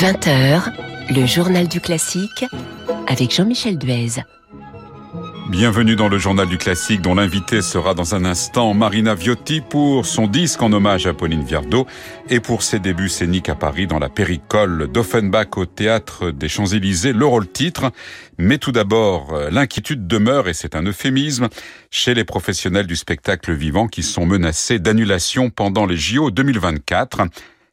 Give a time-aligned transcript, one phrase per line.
[0.00, 0.72] 20h,
[1.10, 2.46] le journal du classique
[3.06, 4.22] avec Jean-Michel Duez.
[5.50, 10.06] Bienvenue dans le journal du classique dont l'invité sera dans un instant Marina Viotti pour
[10.06, 11.86] son disque en hommage à Pauline Viardot
[12.30, 17.12] et pour ses débuts scéniques à Paris dans la péricole d'Offenbach au théâtre des Champs-Élysées,
[17.12, 17.92] le rôle titre.
[18.38, 21.48] Mais tout d'abord, l'inquiétude demeure, et c'est un euphémisme,
[21.90, 27.20] chez les professionnels du spectacle vivant qui sont menacés d'annulation pendant les JO 2024.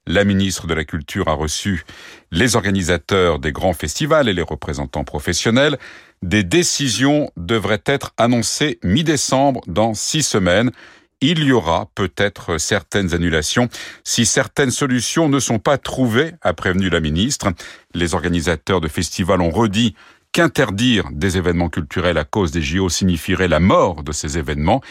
[0.07, 1.83] La ministre de la Culture a reçu
[2.31, 5.77] les organisateurs des grands festivals et les représentants professionnels.
[6.23, 10.71] Des décisions devraient être annoncées mi-décembre dans six semaines.
[11.19, 13.67] Il y aura peut-être certaines annulations
[14.05, 17.49] si certaines solutions ne sont pas trouvées, a prévenu la ministre.
[17.93, 19.93] Les organisateurs de festivals ont redit
[20.31, 24.81] qu'interdire des événements culturels à cause des JO signifierait la mort de ces événements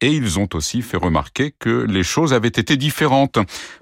[0.00, 3.38] et ils ont aussi fait remarquer que les choses avaient été différentes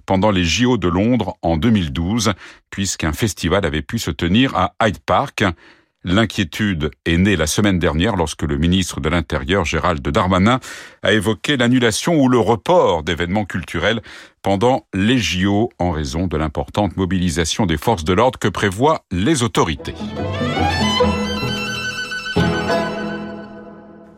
[0.07, 2.33] pendant les JO de Londres en 2012,
[2.71, 5.45] puisqu'un festival avait pu se tenir à Hyde Park.
[6.07, 10.61] L'inquiétude est née la semaine dernière lorsque le ministre de l'Intérieur, Gérald Darmanin,
[11.03, 14.03] a évoqué l'annulation ou le report d'événements culturels
[14.43, 19.43] pendant les JO en raison de l'importante mobilisation des forces de l'ordre que prévoient les
[19.43, 19.95] autorités.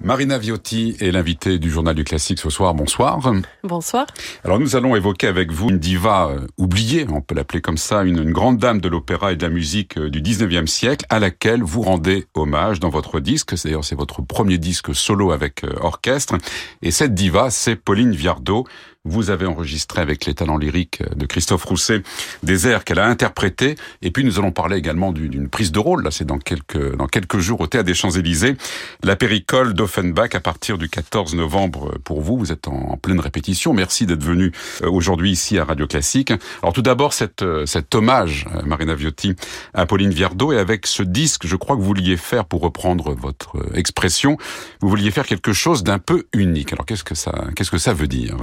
[0.06, 2.74] Marina Viotti est l'invitée du journal du classique ce soir.
[2.74, 3.18] Bonsoir.
[3.64, 4.06] Bonsoir.
[4.44, 8.04] Alors nous allons évoquer avec vous une diva euh, oubliée, on peut l'appeler comme ça,
[8.04, 11.18] une, une, grande dame de l'opéra et de la musique euh, du 19e siècle à
[11.18, 13.56] laquelle vous rendez hommage dans votre disque.
[13.64, 16.36] D'ailleurs c'est votre premier disque solo avec euh, orchestre.
[16.82, 18.64] Et cette diva, c'est Pauline Viardot.
[19.08, 22.02] Vous avez enregistré avec les talents lyriques de Christophe Rousset
[22.42, 23.76] des airs qu'elle a interprétés.
[24.02, 26.02] Et puis nous allons parler également d'une prise de rôle.
[26.02, 28.56] Là, c'est dans quelques dans quelques jours au théâtre des Champs Élysées,
[29.04, 32.36] la péricole d'Offenbach à partir du 14 novembre pour vous.
[32.36, 33.72] Vous êtes en pleine répétition.
[33.72, 36.32] Merci d'être venu aujourd'hui ici à Radio Classique.
[36.62, 39.34] Alors tout d'abord cette cet hommage Marina Viotti
[39.72, 43.14] à Pauline Viardot et avec ce disque, je crois que vous vouliez faire pour reprendre
[43.14, 44.36] votre expression,
[44.80, 46.72] vous vouliez faire quelque chose d'un peu unique.
[46.72, 48.36] Alors qu'est-ce que ça qu'est-ce que ça veut dire?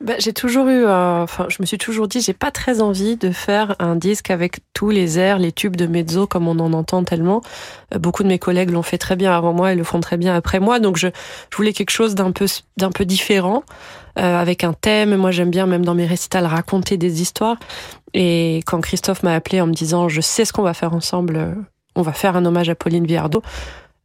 [0.00, 3.16] Bah, j'ai toujours eu, euh, enfin, je me suis toujours dit, j'ai pas très envie
[3.16, 6.72] de faire un disque avec tous les airs, les tubes de mezzo comme on en
[6.72, 7.42] entend tellement.
[7.92, 10.16] Euh, beaucoup de mes collègues l'ont fait très bien avant moi et le font très
[10.16, 11.08] bien après moi, donc je,
[11.50, 13.64] je voulais quelque chose d'un peu, d'un peu différent,
[14.18, 15.16] euh, avec un thème.
[15.16, 17.56] Moi, j'aime bien même dans mes récitals raconter des histoires.
[18.14, 21.56] Et quand Christophe m'a appelé en me disant, je sais ce qu'on va faire ensemble,
[21.96, 23.42] on va faire un hommage à Pauline Viardot.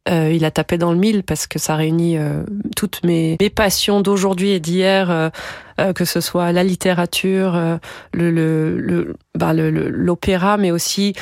[0.08, 2.44] Euh, il a tapé dans le mille parce que ça réunit euh,
[2.76, 7.58] toutes mes, passions d'aujourd'hui et d'hier, euh, que ce soit la littérature,
[8.12, 11.14] le, bah, l'opéra, mais aussi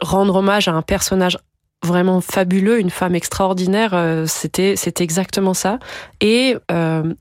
[0.00, 1.36] rendre hommage à un personnage
[1.84, 4.24] vraiment fabuleux, une femme extraordinaire.
[4.26, 5.78] c'était c'était exactement ça.
[6.20, 6.56] Et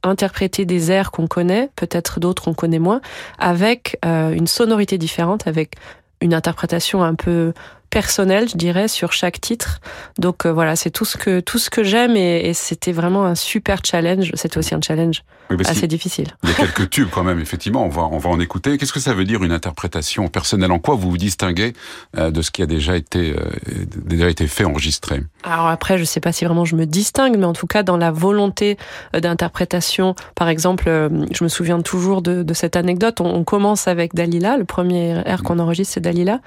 [0.03, 3.02] interpréter des airs qu'on connaît, peut-être d'autres qu'on connaît moins,
[3.38, 5.75] avec une sonorité différente, avec
[6.22, 7.53] une interprétation un peu
[7.90, 9.80] personnel, je dirais, sur chaque titre.
[10.18, 13.26] Donc euh, voilà, c'est tout ce que tout ce que j'aime et, et c'était vraiment
[13.26, 14.32] un super challenge.
[14.36, 16.28] C'était aussi un challenge oui, assez difficile.
[16.44, 17.86] Il y a quelques tubes quand même, effectivement.
[17.86, 18.78] On va on va en écouter.
[18.78, 20.72] Qu'est-ce que ça veut dire une interprétation personnelle?
[20.72, 21.74] En quoi vous vous distinguez
[22.18, 23.50] euh, de ce qui a déjà été euh,
[23.96, 25.24] déjà été fait, enregistré?
[25.44, 27.98] Alors après, je sais pas si vraiment je me distingue, mais en tout cas dans
[27.98, 28.78] la volonté
[29.14, 30.16] d'interprétation.
[30.36, 30.86] Par exemple,
[31.32, 33.22] je me souviens toujours de, de cette anecdote.
[33.22, 36.40] On, on commence avec Dalila, le premier air qu'on enregistre, c'est Dalila.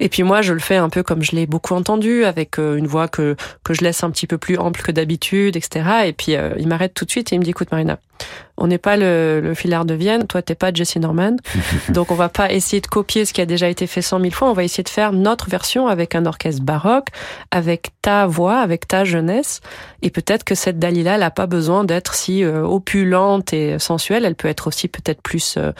[0.00, 2.76] Et puis moi, je le fais un peu comme je l'ai beaucoup entendu, avec euh,
[2.76, 6.06] une voix que, que je laisse un petit peu plus ample que d'habitude, etc.
[6.06, 7.98] Et puis euh, il m'arrête tout de suite et il me dit, écoute Marina,
[8.60, 11.36] on n'est pas le, le filard de Vienne, toi t'es pas Jesse Norman,
[11.88, 14.34] donc on va pas essayer de copier ce qui a déjà été fait cent mille
[14.34, 17.08] fois, on va essayer de faire notre version avec un orchestre baroque,
[17.50, 19.60] avec ta voix, avec ta jeunesse,
[20.02, 24.24] et peut-être que cette Dalila, elle a pas besoin d'être si euh, opulente et sensuelle,
[24.24, 25.72] elle peut être aussi peut-être plus euh,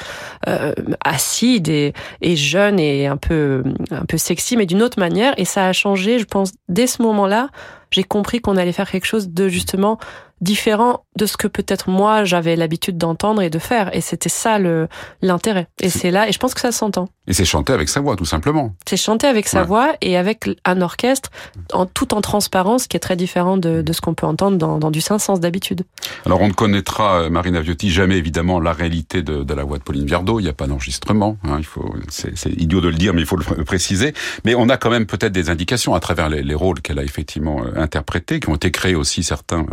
[0.49, 0.73] euh,
[1.05, 5.45] acide et, et, jeune et un peu un peu sexy, mais d'une autre manière, et
[5.45, 7.49] ça a changé, je pense, dès ce moment-là,
[7.91, 9.99] j'ai compris qu'on allait faire quelque chose de justement
[10.41, 13.95] différent de ce que peut-être moi j'avais l'habitude d'entendre et de faire.
[13.95, 14.89] Et c'était ça le
[15.23, 15.69] l'intérêt.
[15.81, 17.09] Et c'est là, et je pense que ça s'entend.
[17.27, 18.75] Et c'est chanter avec sa voix, tout simplement.
[18.89, 19.67] C'est chanter avec sa ouais.
[19.67, 21.31] voix et avec un orchestre,
[21.73, 24.79] en, tout en transparence, qui est très différent de, de ce qu'on peut entendre dans,
[24.79, 25.85] dans du Saint-Sens d'habitude.
[26.27, 29.79] Alors on ne connaîtra, euh, Marina Viotti, jamais évidemment la réalité de, de la voix
[29.79, 30.41] de Pauline Viardot.
[30.41, 31.37] Il n'y a pas d'enregistrement.
[31.45, 34.13] Hein, il faut, c'est, c'est idiot de le dire, mais il faut le préciser.
[34.45, 37.05] Mais on a quand même peut-être des indications à travers les, les rôles qu'elle a
[37.05, 39.67] effectivement interprétés, qui ont été créés aussi certains,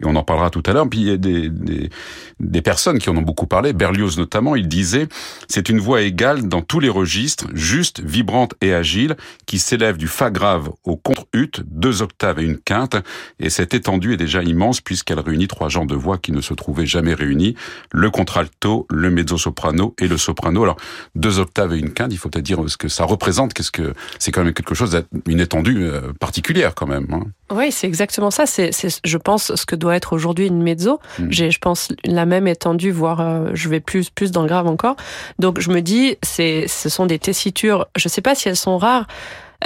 [0.00, 0.88] et on en parlera tout à l'heure.
[0.88, 5.06] Puis il y a des, personnes qui en ont beaucoup parlé, Berlioz notamment, il disait
[5.48, 9.16] c'est une voix égale dans tous les registres, juste, vibrante et agile,
[9.46, 12.96] qui s'élève du fa grave au contre-ut, deux octaves et une quinte,
[13.38, 16.54] et cette étendue est déjà immense puisqu'elle réunit trois genres de voix qui ne se
[16.54, 17.54] trouvaient jamais réunis,
[17.92, 20.62] le contralto, le mezzo-soprano et le soprano.
[20.62, 20.76] Alors,
[21.14, 23.94] deux octaves et une quinte, il faut peut-être dire ce que ça représente, qu'est-ce que
[24.18, 27.06] c'est quand même quelque chose, une étendue euh, particulière quand même.
[27.12, 27.24] Hein.
[27.50, 28.46] Oui, c'est exactement ça.
[28.46, 28.70] C'est,
[29.04, 31.00] je pense, ce que doit être aujourd'hui une mezzo.
[31.18, 31.26] Hmm.
[31.30, 34.66] J'ai, je pense, la même étendue, voire euh, je vais plus, plus dans le grave
[34.66, 34.96] encore.
[35.38, 37.86] Donc, je me dis, c'est, ce sont des tessitures.
[37.96, 39.06] Je sais pas si elles sont rares.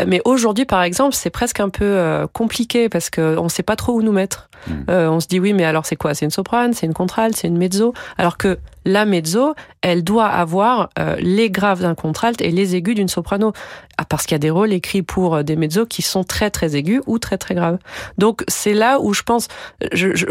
[0.06, 3.76] Mais aujourd'hui, par exemple, c'est presque un peu euh, compliqué parce qu'on ne sait pas
[3.76, 4.48] trop où nous mettre.
[4.66, 4.84] Hmm.
[4.88, 6.14] Euh, on se dit oui, mais alors c'est quoi?
[6.14, 7.92] C'est une soprane, c'est une contralte, c'est une mezzo?
[8.16, 12.94] Alors que la mezzo, elle doit avoir euh, les graves d'un contralte et les aigus
[12.94, 13.52] d'une soprano.
[13.98, 16.74] Ah, parce qu'il y a des rôles écrits pour des mezzos qui sont très très
[16.74, 17.78] aigus ou très très graves.
[18.16, 19.48] Donc c'est là où je pense,
[19.92, 20.24] je,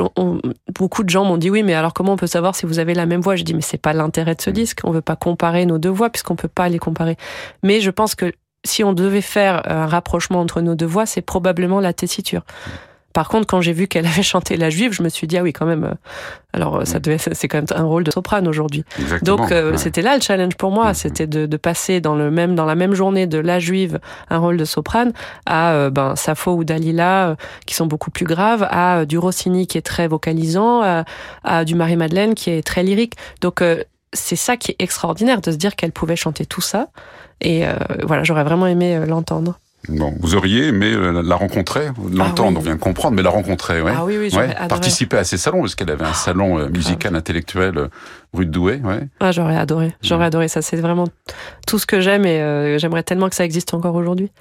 [0.73, 2.95] beaucoup de gens m'ont dit oui, mais alors comment on peut savoir si vous avez
[2.95, 3.35] la même voix?
[3.35, 4.53] Je dis mais c'est pas l'intérêt de ce hmm.
[4.53, 4.79] disque.
[4.85, 7.15] On veut pas comparer nos deux voix puisqu'on peut pas les comparer.
[7.61, 11.21] Mais je pense que si on devait faire un rapprochement entre nos deux voix, c'est
[11.21, 12.43] probablement la tessiture.
[13.13, 15.43] Par contre, quand j'ai vu qu'elle avait chanté La Juive, je me suis dit ah
[15.43, 15.83] oui quand même.
[15.83, 15.93] Euh,
[16.53, 18.83] alors ça devait, c'est quand même un rôle de soprane aujourd'hui.
[19.21, 20.95] Donc euh, c'était là le challenge pour moi, mm-hmm.
[20.95, 23.99] c'était de, de, passer dans le même dans la même journée de La Juive
[24.29, 25.13] un rôle de soprane
[25.45, 27.35] à euh, ben Sappho ou Dalila
[27.65, 31.05] qui sont beaucoup plus graves, à du Rossini qui est très vocalisant, à,
[31.43, 33.13] à du Marie Madeleine qui est très lyrique.
[33.41, 33.61] Donc
[34.13, 36.87] c'est ça qui est extraordinaire de se dire qu'elle pouvait chanter tout ça.
[37.41, 37.73] Et euh,
[38.03, 39.59] voilà, j'aurais vraiment aimé euh, l'entendre.
[39.89, 43.31] Bon, vous auriez aimé euh, la rencontrer, l'entendre, ah on vient de comprendre, mais la
[43.31, 43.93] rencontrer, ouais.
[43.95, 44.55] Ah oui, oui, ouais.
[44.69, 47.89] Participer à ces salons, parce qu'elle avait un salon musical intellectuel
[48.33, 49.07] rue de Douai, ouais.
[49.19, 50.61] Ah, j'aurais adoré, j'aurais adoré ça.
[50.61, 51.07] C'est vraiment
[51.67, 54.31] tout ce que j'aime et euh, j'aimerais tellement que ça existe encore aujourd'hui.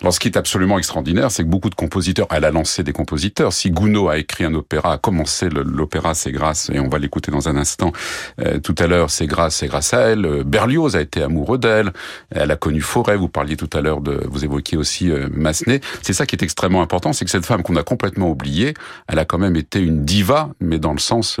[0.00, 2.92] Alors, ce qui est absolument extraordinaire, c'est que beaucoup de compositeurs, elle a lancé des
[2.92, 3.52] compositeurs.
[3.52, 7.30] Si Gounod a écrit un opéra, a commencé l'opéra, c'est grâce, et on va l'écouter
[7.30, 7.92] dans un instant,
[8.40, 10.26] euh, tout à l'heure, c'est grâce, c'est grâce à elle.
[10.26, 11.92] Euh, Berlioz a été amoureux d'elle.
[12.30, 15.80] Elle a connu Forêt, vous parliez tout à l'heure de, vous évoquiez aussi Massenet.
[16.02, 18.74] C'est ça qui est extrêmement important, c'est que cette femme qu'on a complètement oubliée,
[19.06, 21.38] elle a quand même été une diva, mais dans le sens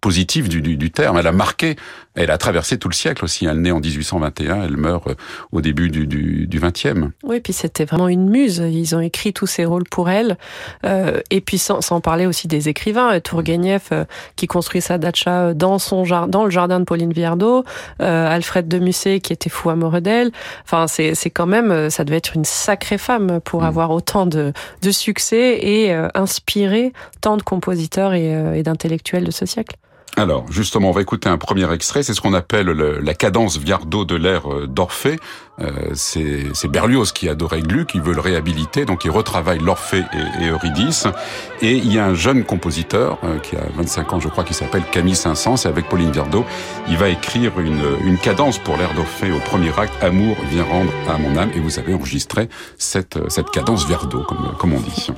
[0.00, 1.76] positif du, du, du terme elle a marqué,
[2.14, 3.46] elle a traversé tout le siècle aussi.
[3.46, 5.14] Elle naît en 1821, elle meurt euh,
[5.50, 7.10] au début du, du, du 20e.
[7.22, 8.58] Oui, puis c'était vraiment une muse.
[8.58, 10.36] Ils ont écrit tous ces rôles pour elle.
[10.84, 14.04] Euh, et puis sans, sans, parler aussi des écrivains, Tourguenieff euh,
[14.36, 17.64] qui construit sa dacha dans son jardin, dans le jardin de Pauline Viardot,
[18.00, 20.32] euh, Alfred de Musset qui était fou amoureux d'elle.
[20.64, 23.66] Enfin, c'est quand même, ça devait être une sacrée femme pour mm.
[23.66, 29.46] avoir autant de, de succès et inspirer tant de compositeurs et, et d'intellectuels de ce
[29.46, 29.76] siècle.
[30.22, 32.04] Alors, justement, on va écouter un premier extrait.
[32.04, 35.18] C'est ce qu'on appelle la cadence Viardot de l'ère euh, d'Orphée.
[35.60, 40.04] Euh, c'est Berlioz qui adorait Gluck, qui veut le réhabiliter, donc il retravaille l'Orphée
[40.40, 41.08] et, Eurydice.
[41.60, 44.54] Et il y a un jeune compositeur euh, qui a 25 ans, je crois, qui
[44.54, 45.64] s'appelle Camille Saint-Saëns.
[45.64, 46.44] Et avec Pauline Viardot,
[46.88, 49.94] il va écrire une, une cadence pour l'ère d'Orphée au premier acte.
[50.04, 51.50] Amour vient rendre à mon âme.
[51.56, 52.48] Et vous avez enregistré
[52.78, 55.08] cette, cette cadence Viardot, comme, comme on dit.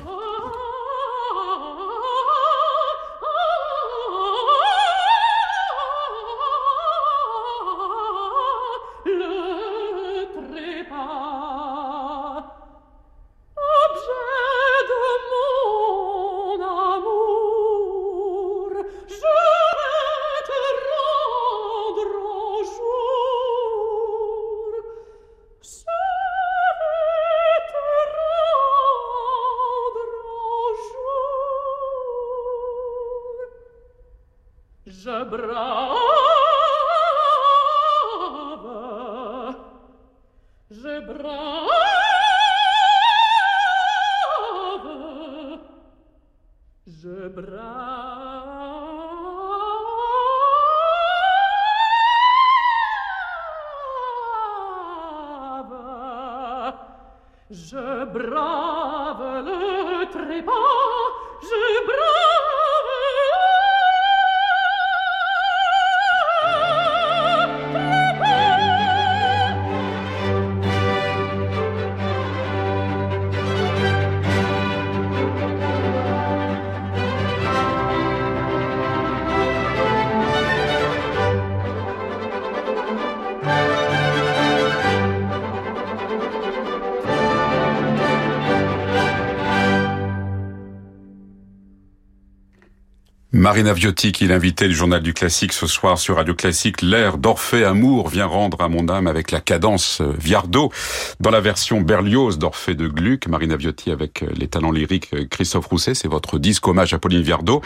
[93.55, 97.19] Marina Viotti, qui est l'invitée du journal du classique ce soir sur Radio Classique, l'air
[97.19, 100.73] d'Orphée Amour vient rendre à mon âme avec la cadence euh, Viardot.
[101.21, 105.27] Dans la version Berlioz d'Orphée de Gluck, Marina Viotti avec euh, les talents lyriques euh,
[105.31, 107.63] Christophe Rousset, c'est votre disque hommage à Pauline Viardot.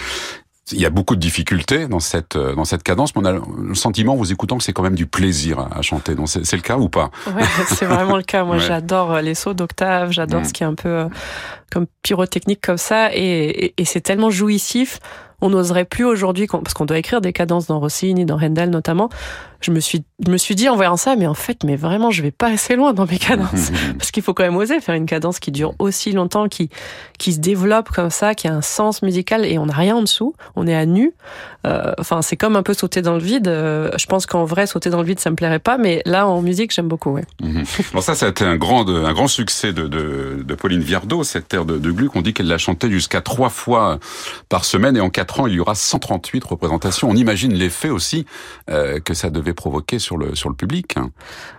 [0.72, 3.74] Il y a beaucoup de difficultés dans cette dans cette cadence, mais on a le
[3.74, 6.14] sentiment, en vous écoutant, que c'est quand même du plaisir à chanter.
[6.14, 7.10] Donc c'est le cas ou pas?
[7.28, 8.44] Ouais, c'est vraiment le cas.
[8.44, 10.44] Moi, j'adore les sauts d'octave, j'adore mm.
[10.44, 11.06] ce qui est un peu
[11.72, 15.00] comme pyrotechnique comme ça, et, et c'est tellement jouissif
[15.40, 19.08] on n'oserait plus aujourd'hui, parce qu'on doit écrire des cadences dans Rossini, dans Handel notamment,
[19.60, 22.10] je me suis, je me suis dit en voyant ça, mais en fait, mais vraiment,
[22.10, 23.70] je vais pas assez loin dans mes cadences.
[23.98, 26.70] Parce qu'il faut quand même oser faire une cadence qui dure aussi longtemps, qui,
[27.18, 30.02] qui se développe comme ça, qui a un sens musical et on n'a rien en
[30.02, 30.34] dessous.
[30.56, 31.12] On est à nu.
[31.66, 33.48] Euh, enfin, c'est comme un peu sauter dans le vide.
[33.48, 36.26] Euh, je pense qu'en vrai, sauter dans le vide, ça me plairait pas, mais là,
[36.28, 37.24] en musique, j'aime beaucoup, ouais.
[37.42, 37.64] Mhm.
[37.92, 41.24] Alors ça, ça a été un grand, un grand succès de, de, de Pauline Viardot,
[41.24, 42.14] cette terre de, de Gluck.
[42.14, 43.98] On dit qu'elle l'a chanté jusqu'à trois fois
[44.48, 47.10] par semaine et en quatre ans, il y aura 138 représentations.
[47.10, 48.26] On imagine l'effet aussi
[48.70, 50.96] euh, que ça devait provoqué sur le, sur le public.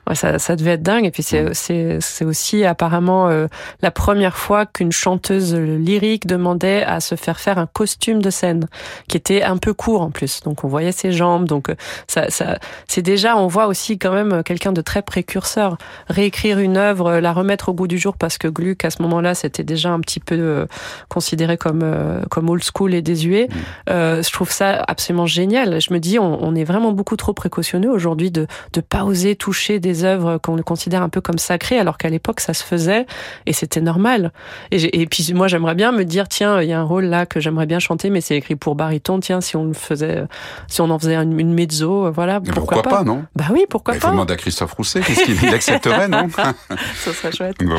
[0.07, 1.05] Ouais, ça, ça devait être dingue.
[1.05, 2.01] Et puis c'est, mm.
[2.01, 3.47] c'est, aussi apparemment euh,
[3.81, 8.67] la première fois qu'une chanteuse lyrique demandait à se faire faire un costume de scène,
[9.07, 10.41] qui était un peu court en plus.
[10.41, 11.45] Donc on voyait ses jambes.
[11.45, 11.75] Donc euh,
[12.07, 15.77] ça, ça, c'est déjà, on voit aussi quand même quelqu'un de très précurseur.
[16.07, 19.35] Réécrire une œuvre, la remettre au goût du jour, parce que Gluck, à ce moment-là,
[19.35, 20.65] c'était déjà un petit peu euh,
[21.07, 21.85] considéré comme,
[22.29, 23.47] comme old school et désuet.
[23.49, 24.21] Mm.
[24.21, 25.79] je trouve ça absolument génial.
[25.81, 29.35] Je me dis, on, on est vraiment beaucoup trop précautionneux aujourd'hui de ne pas oser
[29.35, 33.05] toucher des œuvres qu'on considère un peu comme sacrées, alors qu'à l'époque ça se faisait
[33.45, 34.31] et c'était normal.
[34.71, 37.25] Et, et, puis moi j'aimerais bien me dire tiens il y a un rôle là
[37.25, 39.19] que j'aimerais bien chanter, mais c'est écrit pour baryton.
[39.19, 40.23] Tiens si on le faisait,
[40.67, 42.41] si on en faisait une, une mezzo, voilà.
[42.41, 43.23] Pourquoi, pas, non?
[43.35, 43.97] Bah oui pourquoi pas?
[43.97, 46.27] Il faut demander à Christophe Rousset qu'est-ce qu'il accepterait non?
[46.95, 47.55] Ça serait chouette.
[47.63, 47.75] Bon.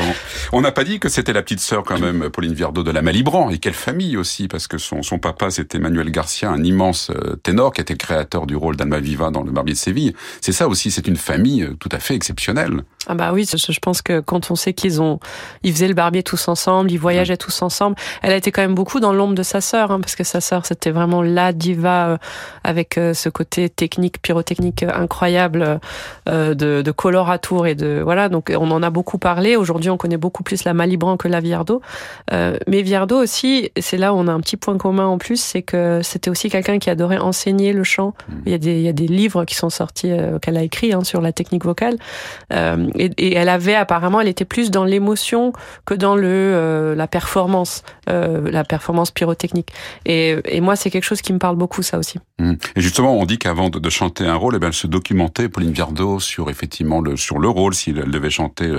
[0.51, 3.01] On n'a pas dit que c'était la petite sœur quand même Pauline Viardot de la
[3.01, 7.11] Malibran et quelle famille aussi parce que son, son papa c'était Emmanuel Garcia, un immense
[7.11, 9.79] euh, ténor qui était le créateur du rôle d'Almaviva dans Le Barbier de
[10.41, 12.81] c'est ça aussi, c'est une famille euh, tout à fait exceptionnelle.
[13.07, 15.19] Ah bah oui, je pense que quand on sait qu'ils ont,
[15.63, 17.95] ils faisaient le barbier tous ensemble, ils voyageaient tous ensemble.
[18.21, 20.39] Elle a été quand même beaucoup dans l'ombre de sa sœur, hein, parce que sa
[20.39, 22.17] sœur c'était vraiment la diva euh,
[22.63, 25.79] avec euh, ce côté technique, pyrotechnique incroyable
[26.27, 28.29] de, de coloratour et de voilà.
[28.29, 29.55] Donc on en a beaucoup parlé.
[29.55, 31.81] Aujourd'hui, on connaît beaucoup plus la Malibran que la Viardot.
[32.31, 35.61] mais Viardot aussi, c'est là où on a un petit point commun en plus, c'est
[35.61, 38.13] que c'était aussi quelqu'un qui adorait enseigner le chant.
[38.29, 38.33] Mmh.
[38.45, 39.69] Il y a des, il y a des livres qui sont
[40.05, 41.95] euh, qu'elle a écrit hein, sur la technique vocale.
[42.53, 45.53] Euh, et, elle avait apparemment, elle était plus dans l'émotion
[45.85, 49.69] que dans le euh, la performance, la performance pyrotechnique.
[50.05, 52.19] Et, et moi, c'est quelque chose qui me parle beaucoup, ça aussi.
[52.39, 52.53] Mmh.
[52.75, 55.71] Et justement, on dit qu'avant de, chanter un rôle, eh bien, elle se documentait, Pauline
[55.71, 57.73] Viardot, sur effectivement le sur le rôle.
[57.73, 58.69] Si elle devait chanter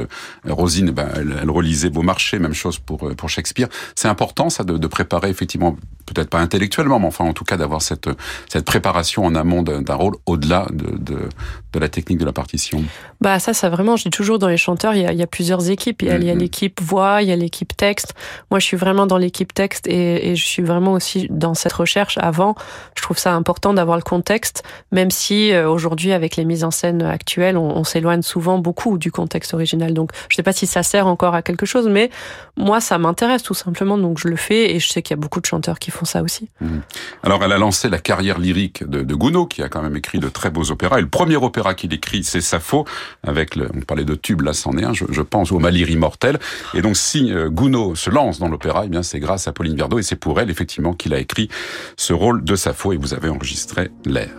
[0.47, 3.69] Rosine, eh ben, elle, elle, relisait Beaumarchais, même chose pour pour Shakespeare.
[3.95, 7.57] C'est important, ça, de, de préparer effectivement, peut-être pas intellectuellement, mais enfin, en tout cas,
[7.57, 8.09] d'avoir cette
[8.49, 11.29] cette préparation en amont d'un rôle au-delà de, de,
[11.73, 12.83] de, la technique de la partition
[13.21, 15.23] Bah ça, ça vraiment, je dis toujours dans les chanteurs, il y a, il y
[15.23, 16.03] a plusieurs équipes.
[16.03, 16.39] Il y a mm-hmm.
[16.39, 18.15] l'équipe voix, il y a l'équipe texte.
[18.51, 21.73] Moi, je suis vraiment dans l'équipe texte et, et, je suis vraiment aussi dans cette
[21.73, 22.55] recherche avant.
[22.97, 26.71] Je trouve ça important d'avoir le contexte, même si euh, aujourd'hui, avec les mises en
[26.71, 29.95] scène actuelles, on, on s'éloigne souvent beaucoup du contexte original.
[29.95, 32.11] Donc, je sais pas si ça sert encore à quelque chose, mais
[32.57, 35.21] moi, ça m'intéresse tout simplement, donc je le fais et je sais qu'il y a
[35.21, 36.49] beaucoup de chanteurs qui font ça aussi.
[36.63, 36.81] Mm-hmm.
[37.23, 40.19] Alors, elle a lancé la carrière lyrique de, de Gounod, qui a quand même écrit
[40.19, 40.82] de très beaux opéras.
[40.83, 42.85] Et le premier opéra qu'il écrit, c'est Sappho,
[43.23, 46.39] avec le, on parlait de tube, là c'en est un, je, pense au Malir immortel.
[46.75, 49.77] Et donc si euh, Gounod se lance dans l'opéra, eh bien c'est grâce à Pauline
[49.77, 51.49] Viardot et c'est pour elle effectivement qu'il a écrit
[51.97, 54.31] ce rôle de Sappho et vous avez enregistré l'air.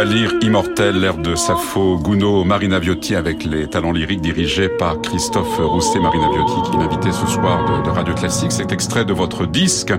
[0.00, 5.60] Malire, Immortel, l'air de Sappho, Gounod, Marina Viotti avec les talents lyriques dirigés par Christophe
[5.60, 8.50] Rousset, Marina Viotti qui m'invitait ce soir de, Radio Classique.
[8.50, 9.92] Cet extrait de votre disque,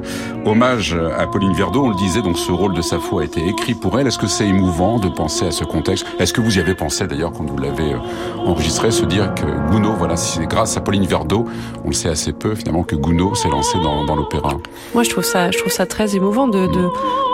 [0.45, 3.75] hommage à Pauline Viardot, on le disait, donc ce rôle de Sappho a été écrit
[3.75, 4.07] pour elle.
[4.07, 6.05] Est-ce que c'est émouvant de penser à ce contexte?
[6.19, 7.99] Est-ce que vous y avez pensé d'ailleurs quand vous l'avez euh,
[8.45, 11.45] enregistré, se dire que Gounod, voilà, c'est grâce à Pauline Viardot,
[11.85, 14.57] on le sait assez peu finalement, que Gounod s'est lancé dans, l'opéra?
[14.93, 16.89] Moi je trouve ça, je trouve ça très émouvant de, de,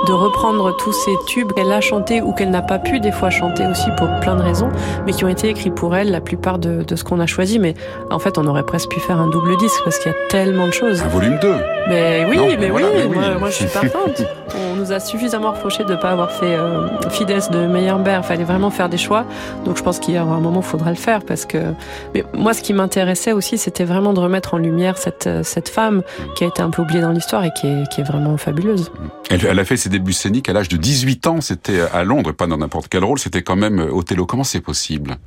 [0.05, 3.29] de reprendre tous ces tubes qu'elle a chantés ou qu'elle n'a pas pu des fois
[3.29, 4.67] chanter aussi pour plein de raisons,
[5.05, 7.57] mais qui ont été écrits pour elle, la plupart de, de ce qu'on a choisi.
[7.57, 7.73] Mais
[8.11, 10.67] en fait, on aurait presque pu faire un double disque parce qu'il y a tellement
[10.67, 11.01] de choses.
[11.01, 11.55] Un volume 2
[11.87, 12.83] Mais oui, mais, oui,
[13.39, 14.23] Moi, je suis partante.
[14.55, 18.19] on nous a suffisamment reproché de ne pas avoir fait euh, Fides de Meyerbeer.
[18.23, 19.25] Il fallait vraiment faire des choix.
[19.65, 21.57] Donc je pense qu'il y aura un moment il faudra le faire parce que.
[22.13, 25.69] Mais moi, ce qui m'intéressait aussi, c'était vraiment de remettre en lumière cette, euh, cette
[25.69, 26.01] femme
[26.35, 28.91] qui a été un peu oubliée dans l'histoire et qui est, qui est vraiment fabuleuse.
[29.29, 31.41] Elle, elle a fait ses débuts scéniques à l'âge de 18 ans.
[31.41, 33.19] C'était à Londres, pas dans n'importe quel rôle.
[33.19, 34.25] C'était quand même euh, Othello.
[34.25, 35.17] Comment c'est possible?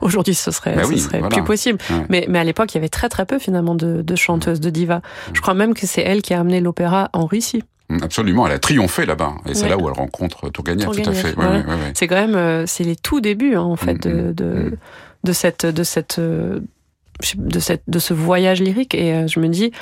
[0.00, 1.78] Aujourd'hui, ce serait, bah ce serait plus possible.
[2.08, 4.70] Mais, mais à l'époque, il y avait très très peu finalement de, de chanteuses, de
[4.70, 5.00] divas.
[5.32, 7.62] Je crois même que c'est elle qui a amené l'opéra en Russie.
[7.90, 11.12] Mm, absolument, elle a triomphé là-bas, et c'est là où elle rencontre Tourguenieff, tout à
[11.12, 11.34] fait.
[11.94, 14.76] c'est quand même, euh, c'est les tout débuts hein, en fait de, mm, de, mm,
[15.24, 16.60] de, cette, de cette, euh,
[17.34, 18.94] de cette, de ce voyage lyrique.
[18.94, 19.72] Et je me dis,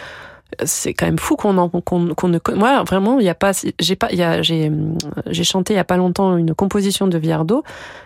[0.64, 4.08] c'est quand même fou qu'on qu'on ne moi vraiment il y a pas j'ai pas
[4.10, 4.72] j'ai
[5.26, 7.62] j'ai chanté il y a pas longtemps une composition de Viardot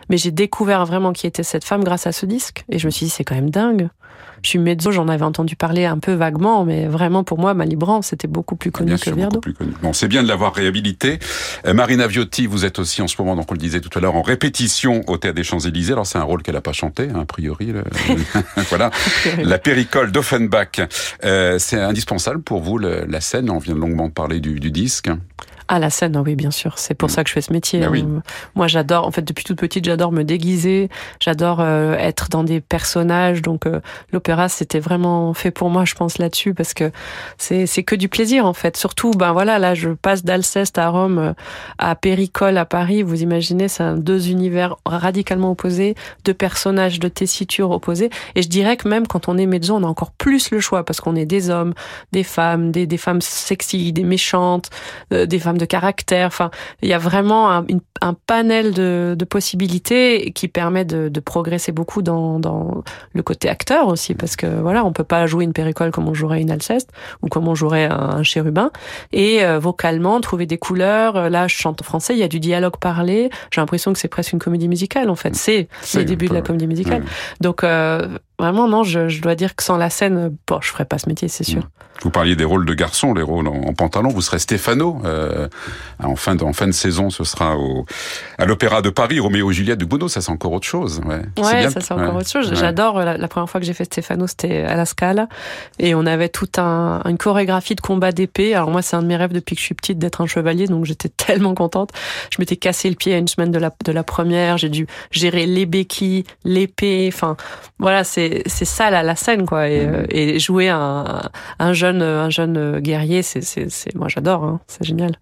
[0.08, 2.90] mais j'ai découvert vraiment qui était cette femme grâce à ce disque et je me
[2.90, 3.88] suis dit c'est quand même dingue
[4.42, 8.02] je suis mezzo, j'en avais entendu parler un peu vaguement, mais vraiment pour moi, Malibran,
[8.02, 9.40] c'était beaucoup plus connu que Viardot.
[9.40, 9.72] Plus connu.
[9.82, 11.18] Bon, c'est bien de l'avoir réhabilité.
[11.66, 14.00] Euh, Marina Viotti, vous êtes aussi en ce moment, donc on le disait tout à
[14.00, 15.92] l'heure, en répétition au Théâtre des Champs-Élysées.
[15.92, 17.72] Alors c'est un rôle qu'elle n'a pas chanté, hein, a priori.
[18.68, 18.90] voilà,
[19.38, 20.80] la péricole d'Offenbach.
[21.24, 23.50] Euh, c'est indispensable pour vous la scène?
[23.50, 25.10] On vient longuement de parler du, du disque.
[25.68, 26.78] Ah, la scène, oui, bien sûr.
[26.78, 27.12] C'est pour mm.
[27.12, 27.80] ça que je fais ce métier.
[27.80, 28.22] Bah hein.
[28.54, 30.88] Moi, j'adore, en fait, depuis toute petite, j'adore me déguiser.
[31.20, 33.42] J'adore euh, être dans des personnages.
[33.42, 33.80] Donc, euh,
[34.12, 36.90] l'opéra, c'était vraiment fait pour moi, je pense, là-dessus, parce que
[37.38, 38.76] c'est, c'est que du plaisir, en fait.
[38.76, 41.32] Surtout, ben voilà, là, je passe d'Alceste à Rome, euh,
[41.78, 43.02] à Péricole, à Paris.
[43.02, 45.94] Vous imaginez, c'est deux univers radicalement opposés,
[46.24, 48.10] deux personnages de tessiture opposés.
[48.34, 50.84] Et je dirais que même quand on est mezzo, on a encore plus le choix,
[50.84, 51.74] parce qu'on est des hommes,
[52.12, 54.70] des femmes, des, des femmes sexy, des méchantes,
[55.10, 56.26] des femmes de caractère.
[56.26, 56.50] Enfin,
[56.82, 57.66] il y a vraiment un,
[58.00, 63.48] un panel de, de, possibilités qui permet de, de progresser beaucoup dans, dans, le côté
[63.48, 66.50] acteur aussi, parce que voilà, on peut pas jouer une péricole comme on jouerait une
[66.50, 66.90] Alceste
[67.22, 68.70] ou comme on jouerait un, chérubin.
[69.12, 71.30] Et euh, vocalement, trouver des couleurs.
[71.30, 73.30] Là, je chante en français, il y a du dialogue parlé.
[73.50, 75.34] J'ai l'impression que c'est presque une comédie musicale en fait.
[75.34, 77.04] C'est le début de la comédie musicale.
[77.40, 80.84] Donc euh, vraiment, non, je, je, dois dire que sans la scène, bon, je ferais
[80.84, 81.62] pas ce métier, c'est sûr.
[82.02, 84.08] Vous parliez des rôles de garçons, les rôles en, pantalon.
[84.08, 85.00] Vous serez Stéphano.
[85.04, 85.48] Euh,
[86.02, 87.86] en, fin de, en fin de saison, ce sera au,
[88.38, 90.08] à l'Opéra de Paris, Roméo et Juliette de Bono.
[90.08, 91.00] Ça, c'est encore autre chose.
[91.06, 92.52] Ouais, ouais ça, c'est encore autre chose.
[92.54, 92.98] J'adore.
[92.98, 95.28] La, la, première fois que j'ai fait Stéphano, c'était à la Scala.
[95.78, 98.54] Et on avait toute un, une chorégraphie de combat d'épée.
[98.54, 100.66] Alors moi, c'est un de mes rêves depuis que je suis petite d'être un chevalier.
[100.66, 101.90] Donc j'étais tellement contente.
[102.30, 104.58] Je m'étais cassé le pied à une semaine de la, de la première.
[104.58, 107.08] J'ai dû gérer les béquilles, l'épée.
[107.12, 107.36] Enfin,
[107.78, 109.68] voilà, c'est ça la, la scène, quoi.
[109.68, 110.06] Et, mmh.
[110.10, 111.22] et jouer un,
[111.58, 114.60] un jeune un jeune guerrier, c'est, moi j'adore, hein.
[114.66, 115.16] c'est génial.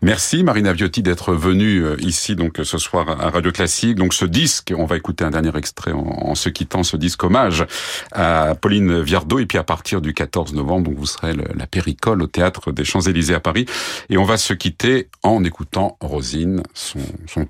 [0.00, 3.96] Merci Marina Viotti d'être venue euh, ici donc ce soir à Radio Classique.
[3.96, 7.66] Donc ce disque, on va écouter un dernier extrait en, se quittant, ce disque hommage
[8.12, 9.40] à Pauline Viardot.
[9.40, 12.84] Et puis à partir du 14 novembre, donc vous serez la Péricole au théâtre des
[12.84, 13.66] Champs-Élysées à Paris.
[14.08, 17.00] Et on va se quitter en écoutant Rosine, son,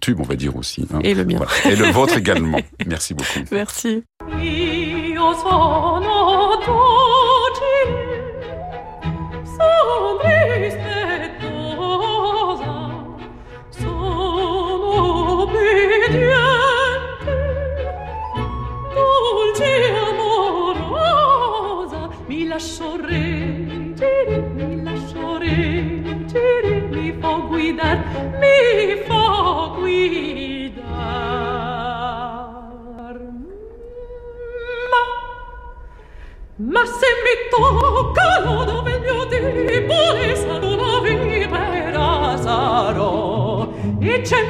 [0.01, 0.87] tube, on va dire aussi.
[0.95, 1.01] Hein.
[1.05, 1.41] Et le mien.
[1.67, 2.61] Et le vôtre également.
[2.87, 3.41] Merci beaucoup.
[3.53, 4.05] Merci.
[9.59, 10.19] Son
[10.59, 11.55] rispettosa,
[13.69, 16.37] sono obbediente,
[18.95, 19.71] dolce
[20.11, 27.99] amorosa, mi lascio reggere, mi lascio reggere, mi fa guidar,
[28.41, 28.78] mi
[44.29, 44.47] c'è il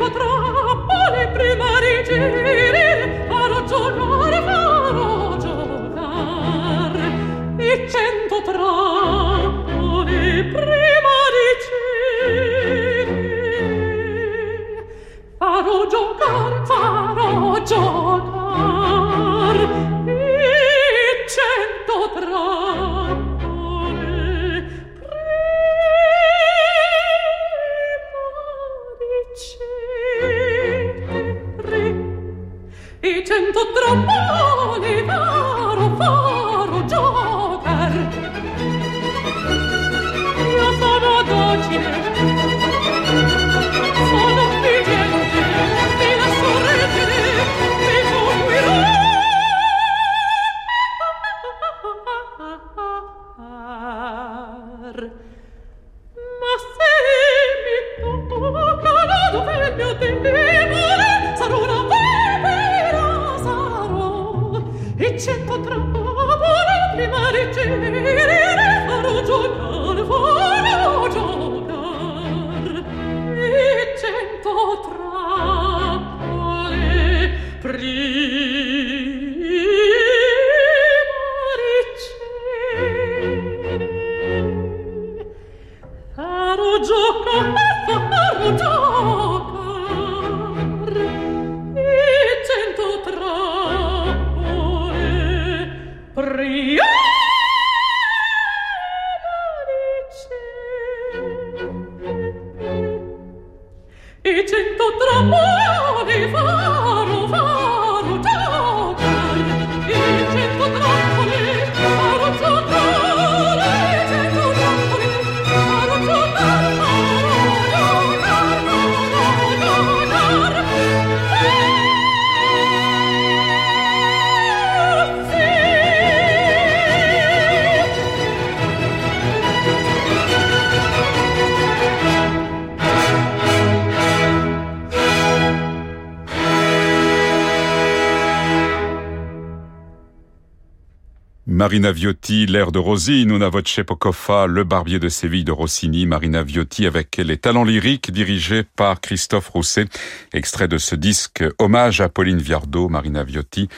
[141.68, 146.42] Marina Viotti, l'air de Rosine, Una voce Pocofa, Le barbier de Séville de Rossini, Marina
[146.42, 149.84] Viotti avec les talents lyriques dirigés par Christophe Rousset,
[150.32, 153.68] extrait de ce disque hommage à Pauline Viardot, Marina Viotti,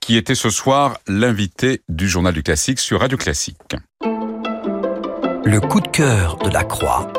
[0.00, 3.76] qui était ce soir l'invité du journal du classique sur Radio Classique.
[4.02, 7.12] Le coup de cœur de la Croix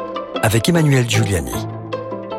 [0.44, 1.77] avec Emmanuel Giuliani.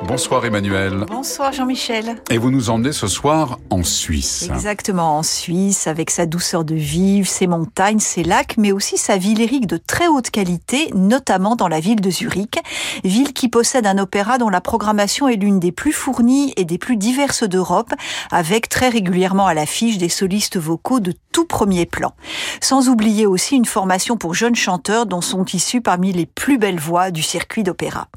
[0.08, 1.04] Bonsoir Emmanuel.
[1.06, 2.16] Bonsoir Jean-Michel.
[2.30, 4.48] Et vous nous emmenez ce soir en Suisse.
[4.50, 9.18] Exactement, en Suisse, avec sa douceur de vivre, ses montagnes, ses lacs, mais aussi sa
[9.18, 12.58] ville lyrique de très haute qualité, notamment dans la ville de Zurich,
[13.04, 16.78] ville qui possède un opéra dont la programmation est l'une des plus fournies et des
[16.78, 17.92] plus diverses d'Europe,
[18.30, 22.14] avec très régulièrement à l'affiche des solistes vocaux de tout premier plan.
[22.62, 26.80] Sans oublier aussi une formation pour jeunes chanteurs dont sont issus parmi les plus belles
[26.80, 28.08] voix du circuit d'opéra.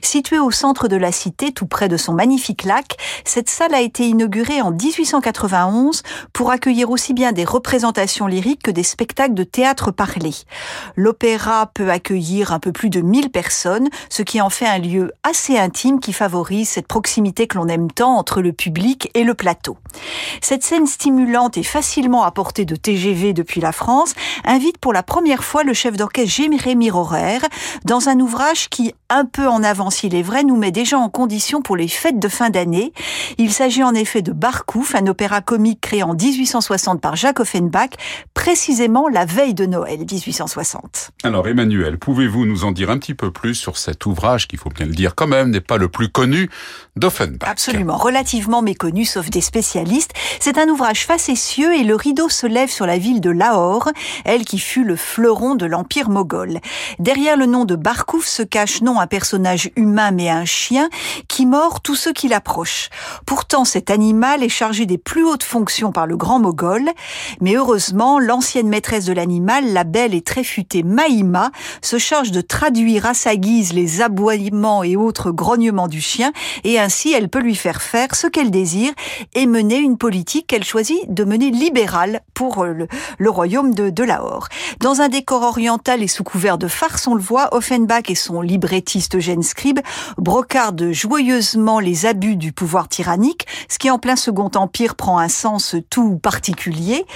[0.00, 3.80] Située au centre de la cité, tout près de son magnifique lac, cette salle a
[3.80, 6.02] été inaugurée en 1891
[6.34, 10.32] pour accueillir aussi bien des représentations lyriques que des spectacles de théâtre parlé.
[10.96, 15.12] L'opéra peut accueillir un peu plus de 1000 personnes, ce qui en fait un lieu
[15.22, 19.32] assez intime qui favorise cette proximité que l'on aime tant entre le public et le
[19.32, 19.78] plateau.
[20.42, 24.12] Cette scène stimulante et facilement à portée de TGV depuis la France
[24.44, 27.38] invite pour la première fois le chef d'orchestre Jérémy Rorer
[27.84, 31.08] dans un ouvrage qui, un peu en avance il est vrai, nous met déjà en
[31.08, 31.29] condition
[31.62, 32.92] pour les fêtes de fin d'année.
[33.38, 37.90] Il s'agit en effet de Barkouf, un opéra comique créé en 1860 par Jacques Offenbach,
[38.34, 41.12] précisément la veille de Noël 1860.
[41.22, 44.70] Alors Emmanuel, pouvez-vous nous en dire un petit peu plus sur cet ouvrage qui, faut
[44.70, 46.50] bien le dire quand même, n'est pas le plus connu
[46.96, 47.48] d'Offenbach?
[47.48, 50.12] Absolument, relativement méconnu sauf des spécialistes.
[50.40, 53.90] C'est un ouvrage facétieux et le rideau se lève sur la ville de Lahore,
[54.24, 56.58] elle qui fut le fleuron de l'Empire moghol.
[56.98, 60.88] Derrière le nom de Barkouf se cache non un personnage humain mais un chien
[61.28, 62.90] qui mord tous ceux qui l'approchent.
[63.26, 66.90] Pourtant, cet animal est chargé des plus hautes fonctions par le grand moghol,
[67.40, 71.50] mais heureusement, l'ancienne maîtresse de l'animal, la belle et très futée Maïma,
[71.82, 76.32] se charge de traduire à sa guise les aboiements et autres grognements du chien,
[76.64, 78.92] et ainsi elle peut lui faire faire ce qu'elle désire
[79.34, 84.04] et mener une politique qu'elle choisit de mener libérale pour le, le royaume de, de
[84.04, 84.48] Lahore.
[84.80, 88.40] Dans un décor oriental et sous couvert de farce, on le voit, Offenbach et son
[88.40, 89.80] librettiste Eugène Scribe
[90.16, 95.28] brocardent joyeusement les abus du pouvoir tyrannique, ce qui en plein Second Empire prend un
[95.28, 97.06] sens tout particulier.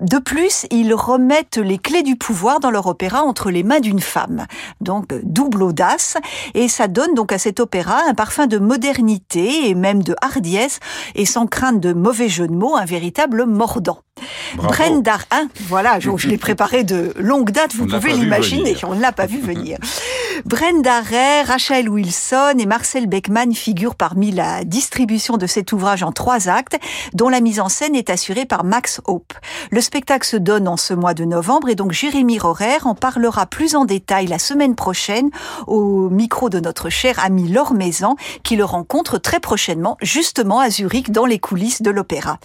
[0.00, 4.00] De plus, ils remettent les clés du pouvoir dans leur opéra entre les mains d'une
[4.00, 4.46] femme.
[4.80, 6.16] Donc, double audace.
[6.54, 10.80] Et ça donne donc à cet opéra un parfum de modernité et même de hardiesse
[11.14, 14.00] et sans crainte de mauvais jeu de mots, un véritable mordant.
[14.56, 18.94] Brenda, hein, voilà, je, je l'ai préparé de longue date, vous On pouvez l'imaginer, on
[18.94, 19.78] ne l'a pas vu venir.
[20.44, 26.12] Brenda Ray, Rachel Wilson et Marcel Beckman figurent parmi la distribution de cet ouvrage en
[26.12, 26.78] trois actes,
[27.12, 29.32] dont la mise en scène est assurée par Max Hope.
[29.70, 33.46] Le spectacle se donne en ce mois de novembre et donc Jérémy Rorer en parlera
[33.46, 35.30] plus en détail la semaine prochaine
[35.66, 40.70] au micro de notre cher ami Laure Maison, qui le rencontre très prochainement, justement à
[40.70, 42.38] Zurich, dans les coulisses de l'opéra.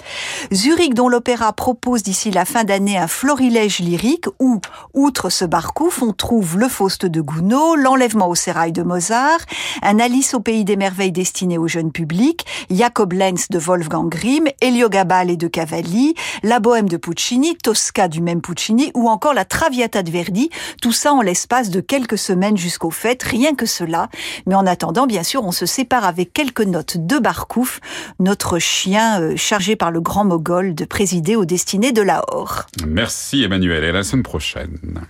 [0.53, 4.61] Zurich, dont l'opéra propose d'ici la fin d'année un florilège lyrique où,
[4.93, 9.39] outre ce Barcouf, on trouve le Faust de Gounod, l'enlèvement au sérail de Mozart,
[9.81, 14.47] un Alice au pays des merveilles destiné au jeune public, Jacob Lenz de Wolfgang Grimm,
[14.61, 19.43] Héliogabale et de Cavalli, la Bohème de Puccini, Tosca du même Puccini ou encore la
[19.43, 20.49] Traviata de Verdi,
[20.81, 24.07] tout ça en l'espace de quelques semaines jusqu'aux fêtes, rien que cela.
[24.45, 27.81] Mais en attendant, bien sûr, on se sépare avec quelques notes de Barcouf,
[28.21, 32.67] notre chien euh, chargé par le grand mogol de présider aux destinées de Lahore.
[32.85, 35.07] Merci Emmanuel et à la semaine prochaine.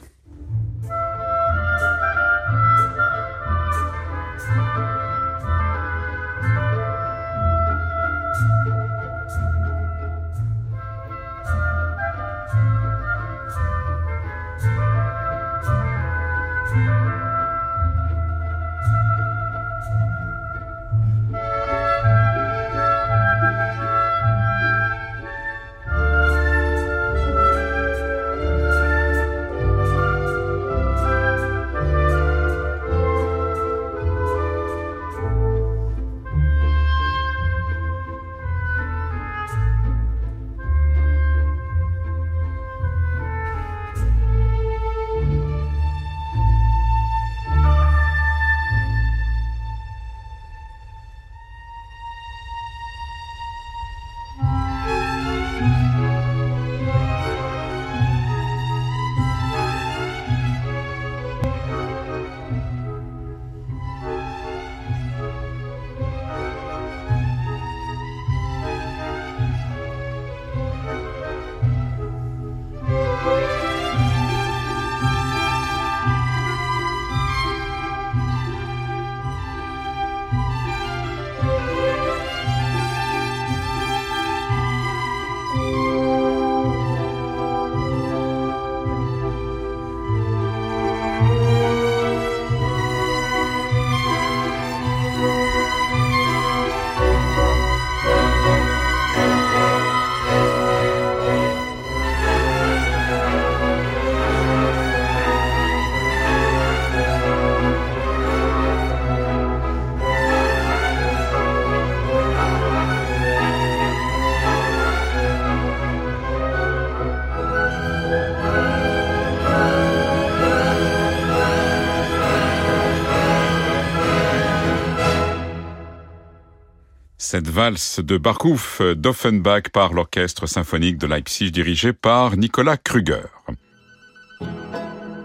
[127.30, 133.28] Cette valse de Barkouf d'Offenbach par l'orchestre symphonique de Leipzig dirigé par Nicolas Kruger.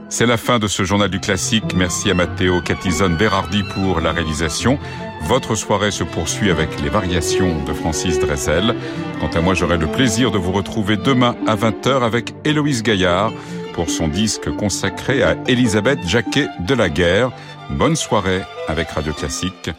[0.08, 1.76] C'est la fin de ce journal du classique.
[1.76, 4.80] Merci à Matteo Catizone Berardi pour la réalisation.
[5.28, 8.74] Votre soirée se poursuit avec les variations de Francis Dressel.
[9.20, 13.32] Quant à moi, j'aurai le plaisir de vous retrouver demain à 20h avec Héloïse Gaillard
[13.74, 17.30] pour son disque consacré à Elisabeth Jacquet de la Guerre.
[17.70, 19.70] Bonne soirée avec Radio Classique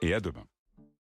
[0.00, 0.44] et à demain.